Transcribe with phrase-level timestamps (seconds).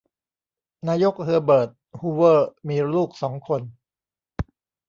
[0.87, 1.69] นายก เฮอเบิร์ต
[1.99, 3.61] ฮูเวอร์ มีลูกสองคน